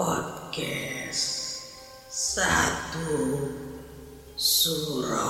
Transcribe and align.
podcast 0.00 1.60
satu 2.08 3.36
suro 4.32 5.29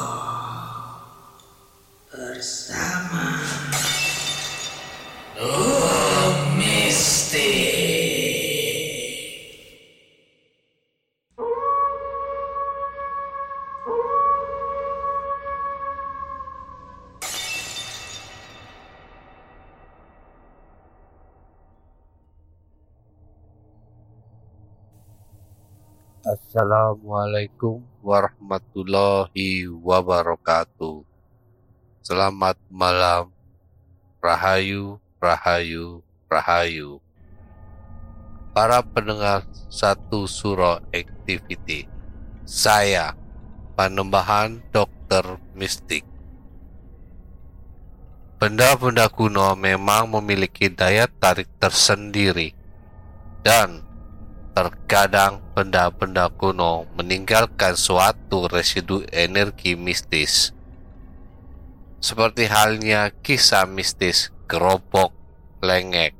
Assalamualaikum 26.21 27.81
warahmatullahi 28.05 29.65
wabarakatuh. 29.73 31.01
Selamat 32.05 32.61
malam. 32.69 33.33
Rahayu, 34.21 35.01
rahayu, 35.17 36.05
rahayu. 36.29 37.01
Para 38.53 38.85
pendengar 38.85 39.49
satu 39.73 40.29
suro 40.29 40.85
activity. 40.93 41.89
Saya 42.45 43.17
Panembahan 43.73 44.61
Dokter 44.77 45.41
Mistik. 45.57 46.05
Benda-benda 48.37 49.09
kuno 49.09 49.57
memang 49.57 50.21
memiliki 50.21 50.69
daya 50.69 51.09
tarik 51.09 51.49
tersendiri 51.57 52.53
dan 53.41 53.89
Terkadang 54.61 55.41
benda-benda 55.57 56.29
kuno 56.29 56.85
meninggalkan 56.93 57.81
suatu 57.81 58.45
residu 58.45 59.01
energi 59.09 59.73
mistis. 59.73 60.53
Seperti 61.97 62.45
halnya 62.45 63.09
kisah 63.25 63.65
mistis 63.65 64.29
gerobok 64.45 65.17
lengek. 65.65 66.13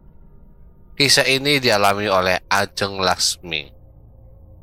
Kisah 0.97 1.29
ini 1.29 1.61
dialami 1.61 2.09
oleh 2.09 2.41
Ajeng 2.49 2.97
Laksmi. 3.05 3.69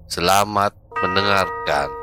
Selamat 0.09 0.73
mendengarkan. 0.97 1.93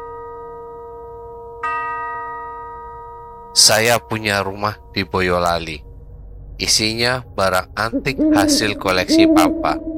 Saya 3.51 3.99
punya 3.99 4.47
rumah 4.47 4.79
di 4.95 5.03
Boyolali. 5.03 5.83
Isinya 6.55 7.27
barang 7.35 7.75
antik 7.75 8.15
hasil 8.31 8.79
koleksi 8.79 9.27
papa. 9.27 9.94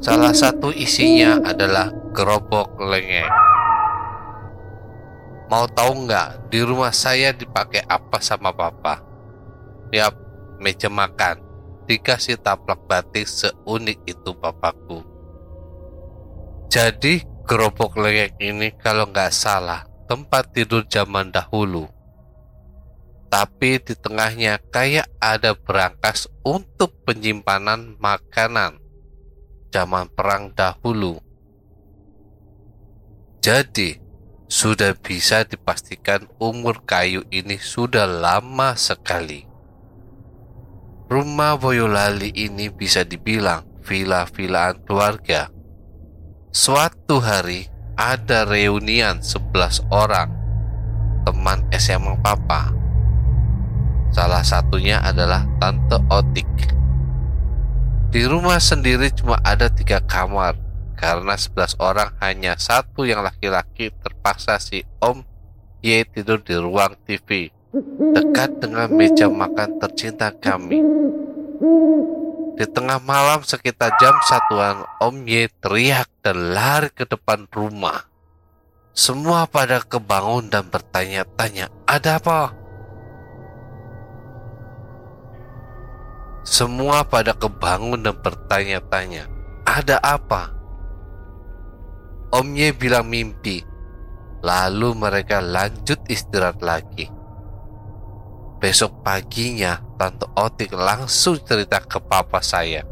Salah 0.00 0.32
satu 0.32 0.72
isinya 0.72 1.44
adalah 1.44 1.92
gerobok 2.16 2.80
lengek. 2.80 3.28
Mau 5.52 5.68
tahu 5.68 6.08
nggak 6.08 6.48
di 6.48 6.64
rumah 6.64 6.88
saya 6.88 7.36
dipakai 7.36 7.84
apa 7.84 8.16
sama 8.24 8.48
papa? 8.56 9.04
Yap, 9.92 10.16
meja 10.56 10.88
makan. 10.88 11.36
Dikasih 11.84 12.40
taplak 12.40 12.80
batik 12.88 13.28
seunik 13.28 14.00
itu 14.08 14.32
papaku. 14.32 15.04
Jadi 16.72 17.20
gerobok 17.44 18.00
lengek 18.00 18.40
ini 18.40 18.72
kalau 18.80 19.04
nggak 19.12 19.36
salah 19.36 19.84
tempat 20.08 20.48
tidur 20.56 20.88
zaman 20.88 21.28
dahulu. 21.28 21.84
Tapi 23.28 23.84
di 23.84 23.92
tengahnya 24.00 24.64
kayak 24.72 25.12
ada 25.20 25.52
berangkas 25.52 26.24
untuk 26.40 27.04
penyimpanan 27.04 28.00
makanan 28.00 28.83
zaman 29.74 30.06
perang 30.06 30.54
dahulu. 30.54 31.18
Jadi, 33.42 33.98
sudah 34.46 34.94
bisa 34.94 35.42
dipastikan 35.42 36.30
umur 36.38 36.86
kayu 36.86 37.26
ini 37.34 37.58
sudah 37.58 38.06
lama 38.06 38.78
sekali. 38.78 39.50
Rumah 41.10 41.58
Boyolali 41.58 42.30
ini 42.30 42.70
bisa 42.70 43.02
dibilang 43.02 43.66
villa-villaan 43.82 44.86
keluarga. 44.86 45.50
Suatu 46.54 47.18
hari 47.18 47.66
ada 47.98 48.46
reunian 48.46 49.18
11 49.18 49.90
orang 49.90 50.30
teman 51.26 51.66
SMA 51.74 52.14
papa. 52.22 52.70
Salah 54.14 54.46
satunya 54.46 55.02
adalah 55.02 55.42
Tante 55.58 55.98
Otik. 56.14 56.46
Di 58.14 58.22
rumah 58.30 58.62
sendiri 58.62 59.10
cuma 59.10 59.42
ada 59.42 59.66
tiga 59.66 59.98
kamar 59.98 60.54
karena 60.94 61.34
11 61.34 61.74
orang 61.82 62.14
hanya 62.22 62.54
satu 62.54 63.02
yang 63.02 63.26
laki-laki 63.26 63.90
terpaksa 63.90 64.62
si 64.62 64.86
Om 65.02 65.26
Y 65.82 66.06
tidur 66.14 66.38
di 66.38 66.54
ruang 66.54 66.94
TV 67.02 67.50
dekat 68.14 68.62
dengan 68.62 68.86
meja 68.94 69.26
makan 69.26 69.82
tercinta 69.82 70.30
kami. 70.30 70.78
Di 72.54 72.62
tengah 72.70 73.02
malam 73.02 73.42
sekitar 73.42 73.98
jam 73.98 74.14
satuan 74.30 74.86
Om 75.02 75.26
Y 75.26 75.50
teriak 75.58 76.06
dan 76.22 76.54
lari 76.54 76.94
ke 76.94 77.10
depan 77.10 77.50
rumah. 77.50 78.06
Semua 78.94 79.50
pada 79.50 79.82
kebangun 79.82 80.54
dan 80.54 80.70
bertanya-tanya, 80.70 81.66
ada 81.82 82.22
apa? 82.22 82.54
Semua 86.44 87.00
pada 87.08 87.32
kebangun 87.32 88.04
dan 88.04 88.20
bertanya-tanya, 88.20 89.24
ada 89.64 89.96
apa? 90.04 90.52
Om 92.36 92.52
Ye 92.52 92.76
bilang 92.76 93.08
mimpi, 93.08 93.64
lalu 94.44 94.92
mereka 94.92 95.40
lanjut 95.40 95.96
istirahat 96.04 96.60
lagi. 96.60 97.08
Besok 98.60 99.00
paginya, 99.00 99.80
Tante 99.96 100.28
Otik 100.36 100.76
langsung 100.76 101.40
cerita 101.40 101.80
ke 101.80 101.96
papa 101.96 102.44
saya. 102.44 102.84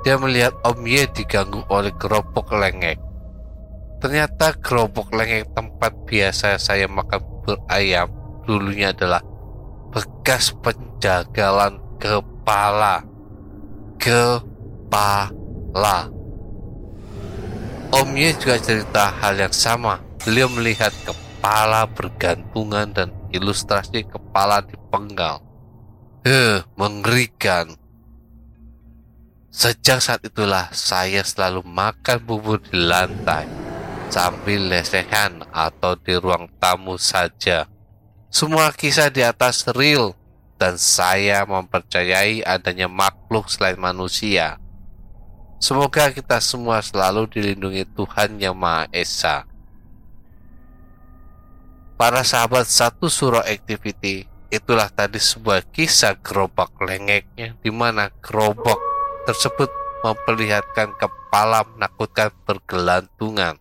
Dia 0.00 0.16
melihat 0.16 0.56
Om 0.64 0.80
Ye 0.80 1.04
diganggu 1.12 1.60
oleh 1.68 1.92
gerobok 2.00 2.56
lengek. 2.56 2.96
Ternyata 4.00 4.56
gerobok 4.64 5.12
lengek 5.12 5.52
tempat 5.52 5.92
biasa 6.08 6.56
saya 6.56 6.88
makan 6.88 7.20
bubur 7.20 7.60
ayam 7.68 8.08
dulunya 8.48 8.96
adalah 8.96 9.20
bekas 9.92 10.56
penjagalan 10.64 11.83
kepala 12.04 13.00
kepala 13.96 15.32
Omnya 17.94 18.36
juga 18.36 18.60
cerita 18.60 19.08
hal 19.08 19.40
yang 19.40 19.54
sama 19.56 20.04
beliau 20.20 20.52
melihat 20.52 20.92
kepala 21.08 21.88
bergantungan 21.88 22.92
dan 22.92 23.08
ilustrasi 23.30 24.02
kepala 24.04 24.66
dipenggal. 24.66 25.38
Eh, 26.26 26.58
mengerikan. 26.74 27.78
Sejak 29.54 30.02
saat 30.02 30.26
itulah 30.26 30.74
saya 30.74 31.22
selalu 31.22 31.62
makan 31.62 32.18
bubur 32.26 32.58
di 32.58 32.74
lantai 32.74 33.46
sambil 34.10 34.74
lesehan 34.74 35.46
atau 35.54 35.94
di 35.94 36.18
ruang 36.18 36.50
tamu 36.58 36.98
saja. 36.98 37.70
Semua 38.26 38.74
kisah 38.74 39.06
di 39.06 39.22
atas 39.22 39.70
real 39.70 40.18
dan 40.56 40.78
saya 40.78 41.42
mempercayai 41.44 42.46
adanya 42.46 42.86
makhluk 42.86 43.50
selain 43.50 43.78
manusia. 43.78 44.58
Semoga 45.58 46.12
kita 46.12 46.38
semua 46.44 46.84
selalu 46.84 47.24
dilindungi 47.30 47.88
Tuhan 47.96 48.36
Yang 48.36 48.56
Maha 48.56 48.84
Esa. 48.92 49.36
Para 51.94 52.20
sahabat 52.20 52.68
satu 52.68 53.08
surah 53.08 53.46
activity, 53.48 54.28
itulah 54.52 54.90
tadi 54.92 55.16
sebuah 55.16 55.64
kisah 55.72 56.18
gerobak 56.20 56.74
lengeknya 56.82 57.56
di 57.62 57.70
mana 57.72 58.10
gerobak 58.20 58.76
tersebut 59.24 59.72
memperlihatkan 60.04 60.92
kepala 61.00 61.64
menakutkan 61.64 62.28
bergelantungan. 62.44 63.56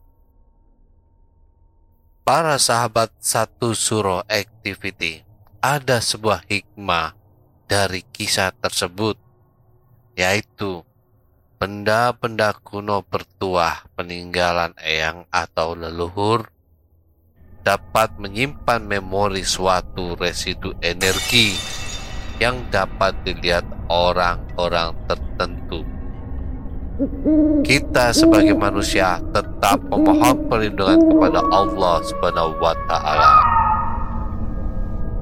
Para 2.24 2.56
sahabat 2.60 3.16
satu 3.19 3.72
suro 3.75 4.24
activity, 4.28 5.24
ada 5.63 6.04
sebuah 6.04 6.44
hikmah 6.51 7.15
dari 7.71 8.04
kisah 8.04 8.51
tersebut, 8.51 9.15
yaitu 10.19 10.83
benda-benda 11.56 12.51
kuno 12.60 13.00
bertuah 13.07 13.88
peninggalan 13.95 14.75
eyang 14.83 15.24
atau 15.31 15.71
leluhur 15.71 16.51
dapat 17.63 18.19
menyimpan 18.19 18.83
memori 18.83 19.48
suatu 19.48 20.19
residu 20.19 20.75
energi 20.83 21.56
yang 22.44 22.68
dapat 22.68 23.16
dilihat 23.24 23.63
orang-orang 23.88 24.92
tertentu. 25.07 25.88
Kita 27.63 28.12
sebagai 28.12 28.59
manusia 28.59 29.24
tetap 29.31 29.80
memohon 29.88 30.44
perlindungan 30.51 31.00
kepada 31.07 31.39
Allah 31.56 32.04
Subhanahu 32.04 32.51
wa 32.59 32.75
taala. 32.92 33.52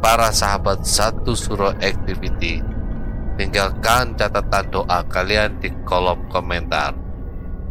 Para 0.02 0.34
sahabat 0.34 0.82
satu 0.82 1.38
surah 1.38 1.78
activity, 1.78 2.58
tinggalkan 3.38 4.18
catatan 4.18 4.66
doa 4.74 5.06
kalian 5.06 5.62
di 5.62 5.70
kolom 5.86 6.18
komentar. 6.34 6.98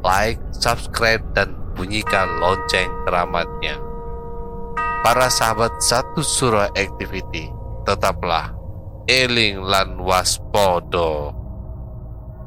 Like, 0.06 0.38
subscribe, 0.54 1.26
dan 1.34 1.58
bunyikan 1.74 2.38
lonceng 2.38 2.86
keramatnya. 3.02 3.82
Para 5.02 5.26
sahabat 5.26 5.74
satu 5.82 6.22
surah 6.22 6.70
activity, 6.78 7.50
tetaplah 7.82 8.54
eling 9.10 9.66
lan 9.66 9.98
waspodo. 9.98 11.34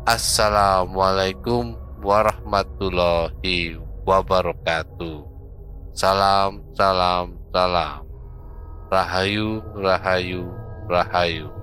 Assalamualaikum 0.08 1.76
warahmatullahi 2.00 3.84
wabarakatuh. 4.08 5.28
Salam, 5.92 6.64
salam, 6.72 7.36
salam. 7.52 8.13
Rahayu, 8.94 9.66
rahayu, 9.74 10.54
rahayu. 10.86 11.63